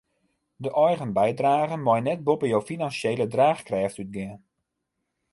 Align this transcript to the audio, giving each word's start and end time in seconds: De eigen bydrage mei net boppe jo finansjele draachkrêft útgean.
De 0.63 0.69
eigen 0.85 1.11
bydrage 1.17 1.77
mei 1.87 1.99
net 2.07 2.23
boppe 2.27 2.47
jo 2.53 2.59
finansjele 2.69 3.25
draachkrêft 3.33 3.99
útgean. 4.03 4.39